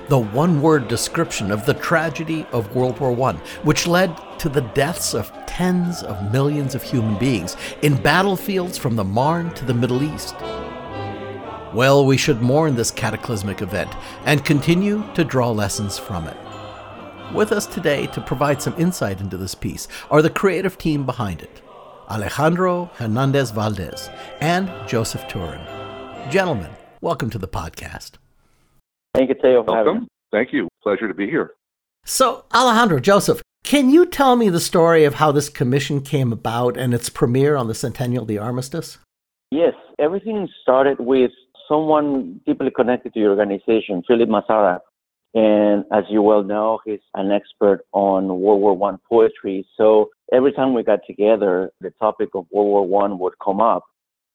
[0.08, 3.34] The one word description of the tragedy of World War I,
[3.64, 8.96] which led to the deaths of tens of millions of human beings in battlefields from
[8.96, 10.34] the Marne to the Middle East.
[11.74, 16.36] Well, we should mourn this cataclysmic event and continue to draw lessons from it.
[17.34, 21.42] With us today to provide some insight into this piece are the creative team behind
[21.42, 21.60] it
[22.10, 25.64] Alejandro Hernandez Valdez, and Joseph Turrin.
[26.30, 28.12] Gentlemen, welcome to the podcast.
[29.14, 30.08] Thank you, Theo, for having Welcome.
[30.32, 30.68] Thank you.
[30.82, 31.52] Pleasure to be here.
[32.04, 36.76] So, Alejandro, Joseph, can you tell me the story of how this commission came about
[36.76, 38.98] and its premiere on the centennial of the armistice?
[39.50, 41.30] Yes, everything started with
[41.68, 44.80] someone deeply connected to your organization, Philip Mazara.
[45.34, 49.66] And as you well know, he's an expert on World War One poetry.
[49.76, 53.84] So every time we got together, the topic of World War One would come up.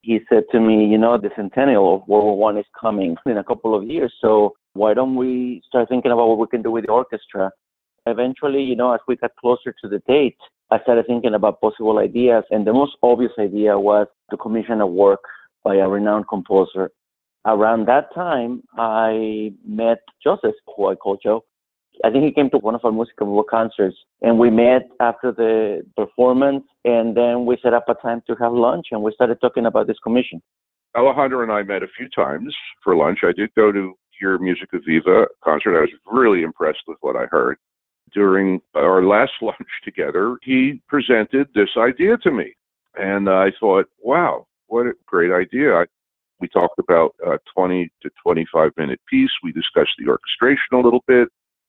[0.02, 3.38] He said to me, you know, the centennial of World War One is coming in
[3.38, 4.14] a couple of years.
[4.22, 7.52] So why don't we start thinking about what we can do with the orchestra?
[8.06, 10.38] Eventually, you know, as we got closer to the date,
[10.72, 12.44] I started thinking about possible ideas.
[12.52, 15.22] And the most obvious idea was to commission a work
[15.64, 16.92] by a renowned composer
[17.46, 21.44] around that time, I met Joseph, who I call Joe.
[22.04, 25.32] I think he came to one of our Musica Viva concerts, and we met after
[25.32, 29.40] the performance, and then we set up a time to have lunch, and we started
[29.42, 30.42] talking about this commission.
[30.98, 33.20] Alejandro and I met a few times for lunch.
[33.24, 35.78] I did go to your Musica Viva concert.
[35.78, 37.58] I was really impressed with what I heard.
[38.14, 42.54] During our last lunch together, he presented this idea to me.
[42.96, 45.74] And I thought, wow, what a great idea.
[45.74, 45.86] I,
[46.40, 49.32] we talked about a 20 to 25 minute piece.
[49.44, 51.28] We discussed the orchestration a little bit.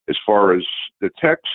[0.08, 0.64] As far as
[1.00, 1.50] the texts,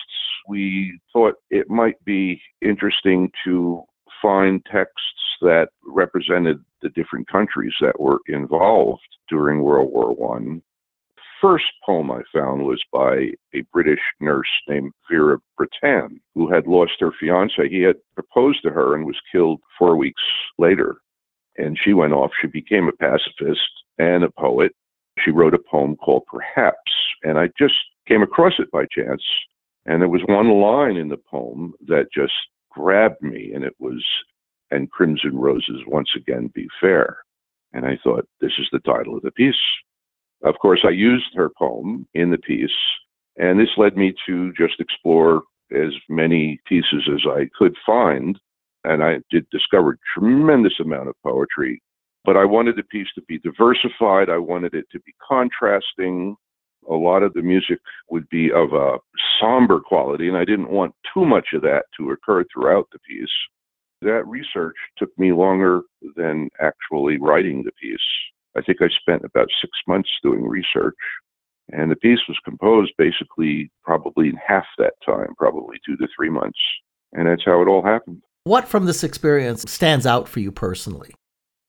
[0.47, 3.84] we thought it might be interesting to
[4.22, 10.62] find texts that represented the different countries that were involved during World War One.
[11.41, 16.93] First poem I found was by a British nurse named Vera Brittain, who had lost
[16.99, 17.68] her fiance.
[17.68, 20.22] He had proposed to her and was killed four weeks
[20.60, 20.97] later.
[21.58, 22.32] And she went off.
[22.39, 24.74] She became a pacifist and a poet.
[25.20, 26.78] She wrote a poem called Perhaps.
[27.24, 27.74] And I just
[28.08, 29.24] came across it by chance.
[29.86, 32.34] And there was one line in the poem that just
[32.70, 34.04] grabbed me, and it was,
[34.70, 37.18] and Crimson Roses once again be fair.
[37.74, 39.56] And I thought, this is the title of the piece.
[40.43, 42.70] Of course, I used her poem in the piece,
[43.38, 48.38] and this led me to just explore as many pieces as I could find.
[48.84, 51.82] And I did discover tremendous amount of poetry,
[52.26, 54.30] but I wanted the piece to be diversified.
[54.30, 56.36] I wanted it to be contrasting.
[56.89, 57.79] A lot of the music
[58.09, 58.97] would be of a
[59.39, 63.29] somber quality, and I didn't want too much of that to occur throughout the piece.
[64.01, 65.82] That research took me longer
[66.15, 67.99] than actually writing the piece.
[68.57, 70.95] I think I spent about six months doing research.
[71.71, 76.29] And the piece was composed basically probably in half that time, probably two to three
[76.29, 76.59] months.
[77.13, 78.23] And that's how it all happened.
[78.43, 81.13] What from this experience stands out for you personally?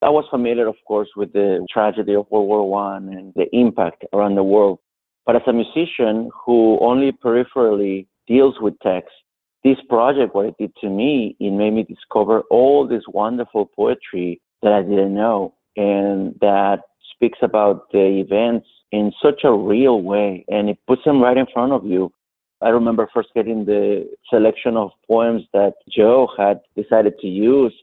[0.01, 4.05] I was familiar, of course, with the tragedy of World War One and the impact
[4.13, 4.81] around the world.
[5.25, 9.13] But as a musician who only peripherally deals with text,
[9.65, 14.41] this project, what it did to me, it made me discover all this wonderful poetry
[14.63, 16.81] that I didn't know and that
[17.15, 21.47] speaks about the events in such a real way and it puts them right in
[21.53, 22.13] front of you.
[22.61, 27.75] I remember first getting the selection of poems that Joe had decided to use.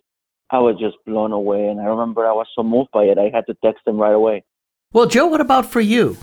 [0.51, 3.17] I was just blown away and I remember I was so moved by it.
[3.17, 4.43] I had to text him right away.
[4.91, 6.17] Well, Joe, what about for you?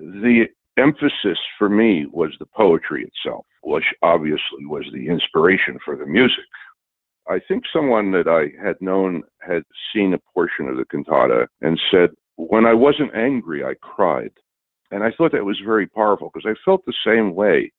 [0.00, 0.46] The
[0.78, 6.44] emphasis for me was the poetry itself, which obviously was the inspiration for the music.
[7.28, 11.78] I think someone that I had known had seen a portion of the cantata and
[11.90, 14.30] said, When I wasn't angry, I cried.
[14.90, 17.70] And I thought that was very powerful because I felt the same way.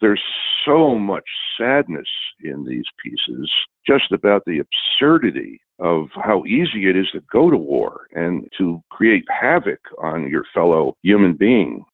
[0.00, 0.22] There's
[0.64, 1.24] so much
[1.58, 2.08] sadness
[2.42, 3.50] in these pieces,
[3.86, 8.80] just about the absurdity of how easy it is to go to war and to
[8.90, 11.84] create havoc on your fellow human being.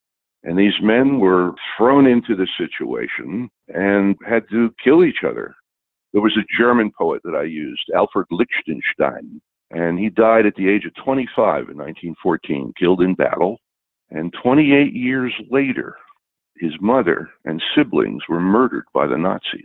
[0.43, 5.55] And these men were thrown into the situation and had to kill each other.
[6.13, 9.41] There was a German poet that I used, Alfred Lichtenstein,
[9.71, 13.59] and he died at the age of 25 in 1914, killed in battle.
[14.11, 15.97] And 28 years later,
[16.59, 19.65] his mother and siblings were murdered by the Nazis.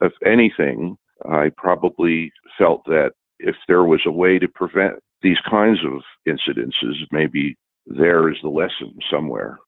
[0.00, 0.96] If anything,
[1.28, 6.94] I probably felt that if there was a way to prevent these kinds of incidences,
[7.10, 7.56] maybe
[7.86, 9.58] there is the lesson somewhere.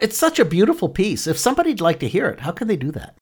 [0.00, 1.26] It's such a beautiful piece.
[1.26, 3.16] If somebody'd like to hear it, how can they do that?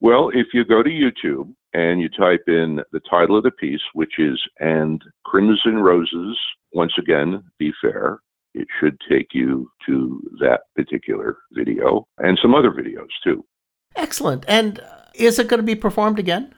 [0.00, 3.80] Well, if you go to YouTube and you type in the title of the piece,
[3.94, 6.38] which is And Crimson Roses,
[6.72, 8.20] once again, be fair,
[8.58, 13.44] it should take you to that particular video and some other videos too.
[13.96, 14.44] Excellent.
[14.48, 14.84] And uh,
[15.14, 16.54] is it going to be performed again?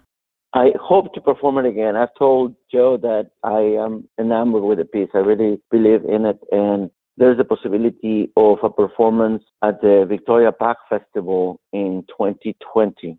[0.53, 1.94] I hope to perform it again.
[1.94, 5.11] I've told Joe that I am enamored with the piece.
[5.14, 6.40] I really believe in it.
[6.51, 13.16] And there's a possibility of a performance at the Victoria Bach Festival in 2020.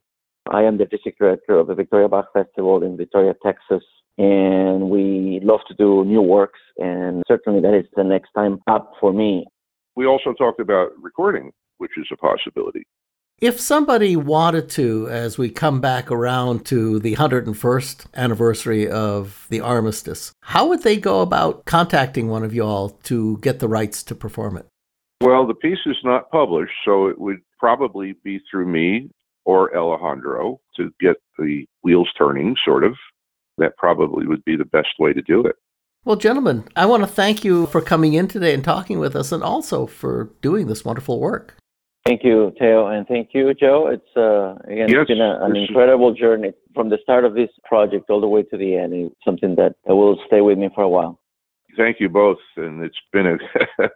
[0.52, 3.84] I am the district director of the Victoria Bach Festival in Victoria, Texas.
[4.18, 8.94] And we love to do new works, and certainly that is the next time up
[9.00, 9.46] for me.
[9.96, 12.84] We also talked about recording, which is a possibility.
[13.40, 19.62] If somebody wanted to, as we come back around to the 101st anniversary of the
[19.62, 24.14] armistice, how would they go about contacting one of y'all to get the rights to
[24.14, 24.68] perform it?
[25.22, 29.10] Well, the piece is not published, so it would probably be through me
[29.46, 32.94] or Alejandro to get the wheels turning, sort of.
[33.58, 35.56] That probably would be the best way to do it.
[36.04, 39.32] Well, gentlemen, I want to thank you for coming in today and talking with us
[39.32, 41.56] and also for doing this wonderful work.
[42.06, 43.88] Thank you, Theo, and thank you, Joe.
[43.88, 47.50] It's uh, again, yes, it's been a, an incredible journey from the start of this
[47.64, 48.94] project all the way to the end.
[48.94, 51.20] It's something that will stay with me for a while.
[51.78, 53.38] Thank you both, and it's been a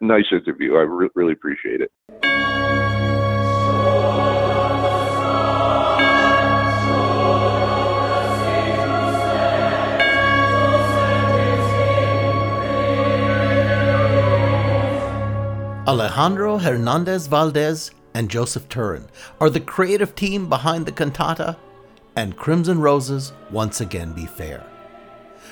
[0.00, 0.76] nice interview.
[0.76, 2.45] I re- really appreciate it.
[15.86, 19.06] Alejandro Hernandez Valdez and Joseph Turrin
[19.40, 21.56] are the creative team behind the cantata,
[22.16, 24.66] and Crimson Roses once again be fair.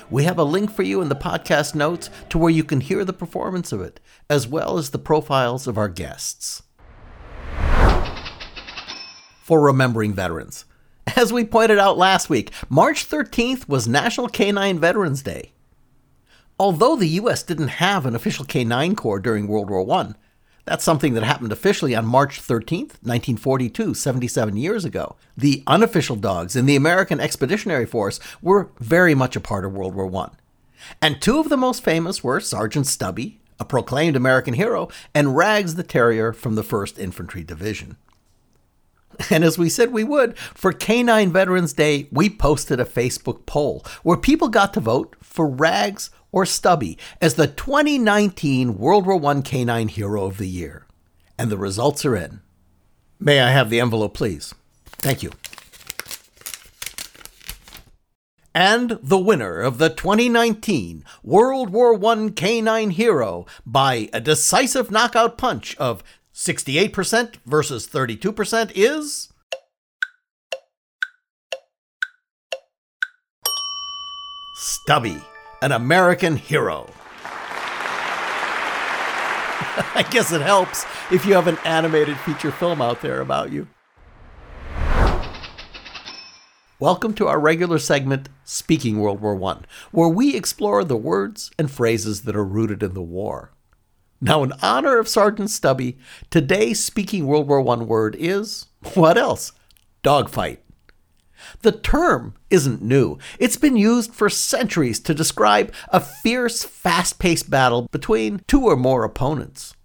[0.09, 3.05] We have a link for you in the podcast notes to where you can hear
[3.05, 6.63] the performance of it, as well as the profiles of our guests.
[9.41, 10.65] For Remembering Veterans.
[11.15, 15.53] As we pointed out last week, March 13th was National Canine Veterans Day.
[16.59, 17.41] Although the U.S.
[17.41, 20.13] didn't have an official K9 Corps during World War I,
[20.65, 25.15] that's something that happened officially on March 13th, 1942, 77 years ago.
[25.37, 29.95] The unofficial dogs in the American Expeditionary Force were very much a part of World
[29.95, 30.31] War I.
[31.01, 35.75] And two of the most famous were Sergeant Stubby, a proclaimed American hero, and Rags
[35.75, 37.97] the Terrier from the 1st Infantry Division.
[39.29, 43.85] And as we said we would, for Canine Veterans Day, we posted a Facebook poll
[44.03, 49.39] where people got to vote for Rags or Stubby as the 2019 World War I
[49.39, 50.85] Canine Hero of the Year.
[51.39, 52.41] And the results are in.
[53.19, 54.53] May I have the envelope, please?
[54.85, 55.31] Thank you.
[58.53, 65.37] And the winner of the 2019 World War I Canine Hero by a decisive knockout
[65.37, 69.31] punch of 68% versus 32% is.
[74.55, 75.21] Stubby
[75.61, 76.89] an American hero.
[79.95, 83.67] I guess it helps if you have an animated feature film out there about you.
[86.77, 89.59] Welcome to our regular segment, Speaking World War I,
[89.91, 93.53] where we explore the words and phrases that are rooted in the war.
[94.19, 95.97] Now, in honor of Sergeant Stubby,
[96.29, 99.53] today's Speaking World War I word is what else?
[100.03, 100.64] Dogfight.
[101.61, 103.17] The term isn't new.
[103.39, 108.75] It's been used for centuries to describe a fierce, fast paced battle between two or
[108.75, 109.75] more opponents.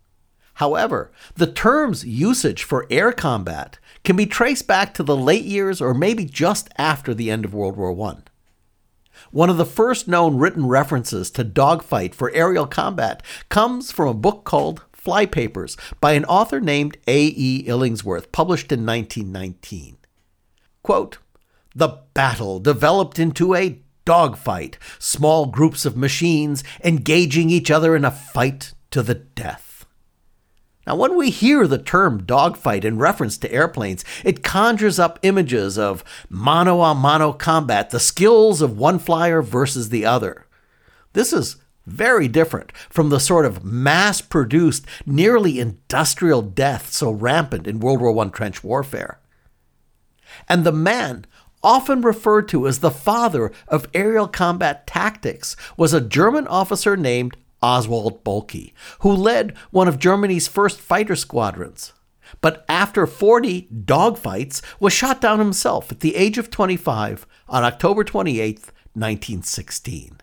[0.55, 5.81] However, the term's usage for air combat can be traced back to the late years
[5.81, 8.19] or maybe just after the end of World War I.
[9.31, 14.15] One of the first known written references to dogfight for aerial combat comes from a
[14.15, 17.27] book called Flypapers by an author named A.
[17.27, 17.65] E.
[17.67, 19.97] Illingsworth, published in 1919.
[20.83, 21.19] Quote,
[21.75, 28.11] the battle developed into a dogfight, small groups of machines engaging each other in a
[28.11, 29.87] fight to the death.
[30.87, 35.79] Now, when we hear the term dogfight in reference to airplanes, it conjures up images
[35.79, 40.47] of mano a mano combat, the skills of one flyer versus the other.
[41.13, 41.57] This is
[41.87, 48.01] very different from the sort of mass produced, nearly industrial death so rampant in World
[48.01, 49.21] War I trench warfare.
[50.49, 51.27] And the man
[51.63, 57.37] often referred to as the father of aerial combat tactics, was a German officer named
[57.63, 61.93] Oswald Boelcke, who led one of Germany's first fighter squadrons.
[62.41, 68.05] But after 40 dogfights, was shot down himself at the age of 25 on October
[68.05, 68.59] 28,
[68.95, 70.21] 1916.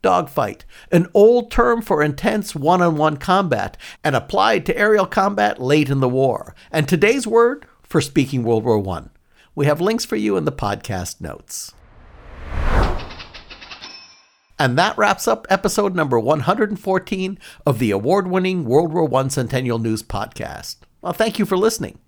[0.00, 5.60] Dogfight, an old term for intense one on one combat and applied to aerial combat
[5.60, 9.17] late in the war, and today's word for speaking World War I.
[9.58, 11.74] We have links for you in the podcast notes.
[14.56, 19.80] And that wraps up episode number 114 of the award winning World War I Centennial
[19.80, 20.76] News Podcast.
[21.02, 21.98] Well, thank you for listening.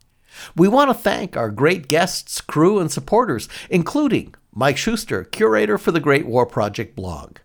[0.55, 5.91] We want to thank our great guests, crew, and supporters, including Mike Schuster, curator for
[5.91, 7.39] the Great War Project blog,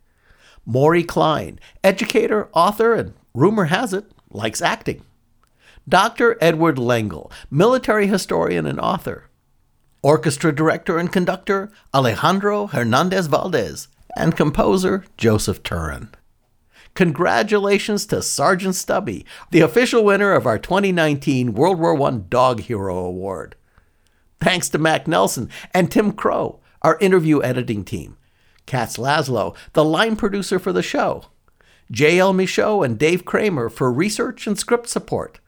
[0.68, 5.04] Maury Klein, educator, author, and rumor has it, likes acting,
[5.90, 6.38] Dr.
[6.40, 9.32] Edward Lengel, military historian and author,
[10.06, 16.10] orchestra director and conductor Alejandro Hernandez Valdez, and composer Joseph Turrin.
[16.94, 22.98] Congratulations to Sergeant Stubby, the official winner of our 2019 World War I Dog Hero
[23.00, 23.56] Award.
[24.40, 28.16] Thanks to Mac Nelson and Tim Crow, our interview editing team.
[28.68, 31.24] Katz Laszlo, the line producer for the show.
[31.90, 32.32] J.L.
[32.32, 35.40] Michaud and Dave Kramer for research and script support.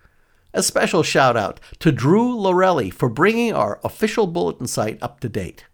[0.53, 5.29] A special shout out to Drew Lorelli for bringing our official bulletin site up to
[5.29, 5.65] date.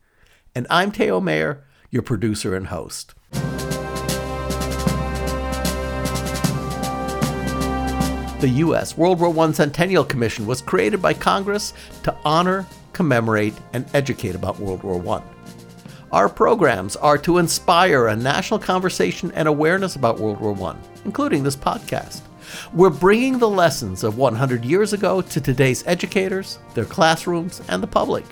[0.55, 3.13] And I'm Theo Mayer, your producer and host.
[8.41, 8.97] The U.S.
[8.97, 14.59] World War I Centennial Commission was created by Congress to honor, commemorate, and educate about
[14.59, 15.24] World War I.
[16.11, 21.43] Our programs are to inspire a national conversation and awareness about World War I, including
[21.43, 22.21] this podcast.
[22.74, 27.88] We're bringing the lessons of 100 years ago to today's educators, their classrooms, and the
[27.88, 28.26] public.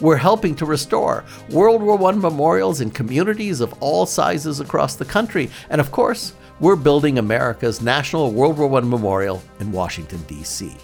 [0.00, 5.04] We're helping to restore World War I memorials in communities of all sizes across the
[5.04, 10.76] country, and of course, we're building America's National World War I Memorial in Washington, D.C.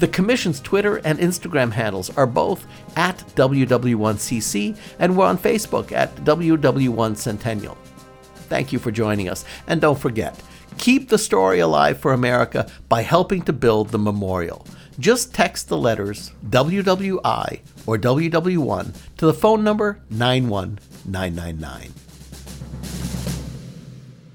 [0.00, 2.66] The Commission's Twitter and Instagram handles are both
[2.96, 7.78] at WW1CC, and we're on Facebook at WW1 Centennial.
[8.48, 10.36] Thank you for joining us, and don't forget,
[10.78, 14.66] Keep the story alive for America by helping to build the memorial.
[14.98, 20.00] Just text the letters WWI or WW1 to the phone number
[21.08, 21.99] 91999.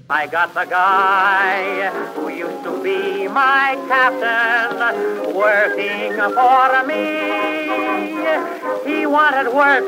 [0.08, 8.14] I got the guy who used to be my captain working for me.
[8.86, 9.82] He wanted work,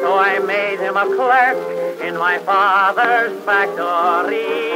[0.00, 4.68] so I made him a clerk in my father's factory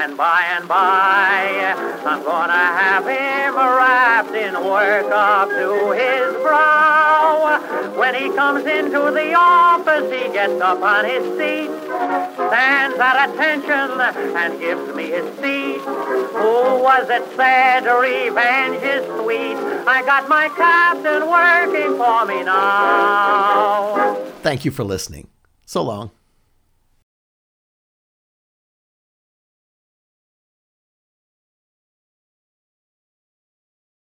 [0.00, 1.74] and by and by
[2.06, 7.60] I'm gonna have him wrapped in work up to his brow.
[7.96, 11.70] When he comes into the office, he gets up on his seat,
[12.48, 15.80] stands at attention, and gives me his seat.
[15.80, 19.56] Who was it said revenge is sweet?
[19.86, 24.14] I got my captain working for me now.
[24.42, 25.28] Thank you for listening.
[25.66, 26.10] So long.